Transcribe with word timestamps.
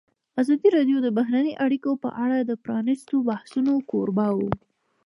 ازادي 0.41 0.69
راډیو 0.77 0.97
د 1.01 1.07
بهرنۍ 1.17 1.51
اړیکې 1.65 1.91
په 2.03 2.09
اړه 2.23 2.37
د 2.41 2.51
پرانیستو 2.63 3.15
بحثونو 3.29 3.73
کوربه 3.91 4.27
وه. 4.37 4.51